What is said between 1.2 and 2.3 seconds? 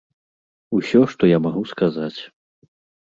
я магу сказаць.